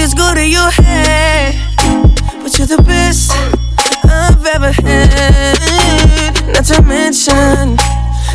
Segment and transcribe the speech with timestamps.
[0.00, 1.54] this good in your head.
[2.42, 3.32] But you're the best
[4.08, 6.32] I've ever had.
[6.54, 7.76] Not to mention,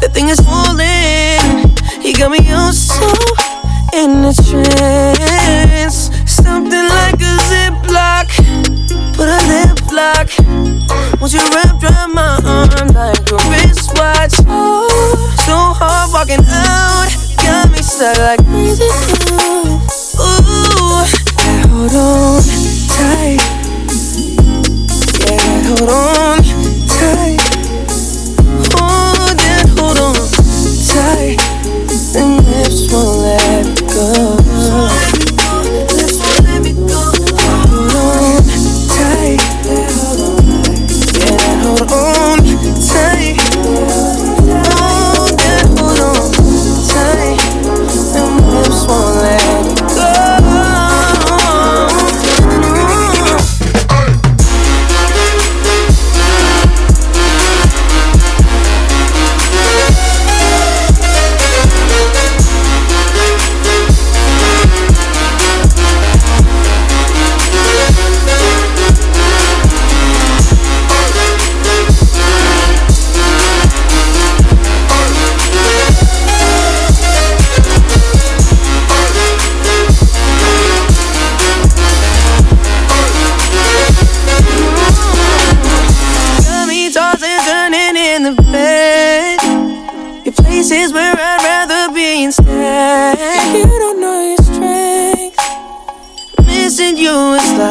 [0.00, 1.68] the thing is falling.
[2.00, 3.12] You got me on so
[3.92, 6.08] in a trance.
[6.24, 8.28] Something like a ziplock.
[9.16, 10.28] Put a lip lock.
[11.20, 14.34] Won't you wrap around my arm like a wristwatch?
[14.48, 14.88] Oh,
[15.44, 17.12] so hard walking out.
[17.36, 18.49] Got me stuck like
[25.70, 26.49] hold on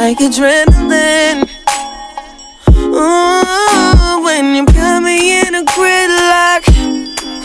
[0.09, 1.47] like adrenaline.
[2.68, 6.66] Ooh, when you got me in a gridlock.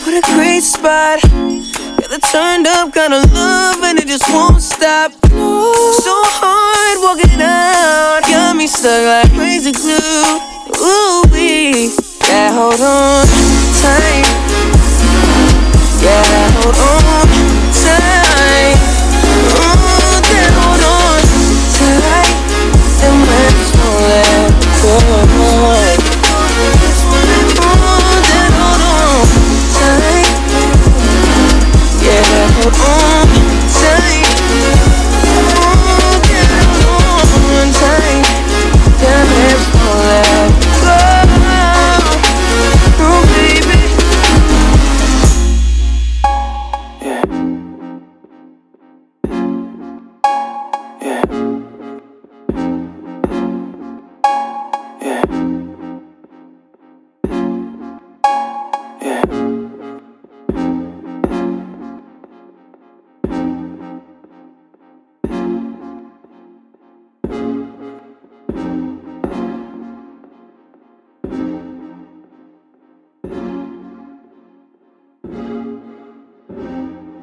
[0.01, 1.21] What a great spot.
[1.21, 5.11] Got the turned up kind of love and it just won't stop.
[5.11, 8.21] So hard walking out.
[8.23, 10.24] Got me stuck like crazy glue.
[32.77, 33.23] Oh,
[33.71, 34.24] tell you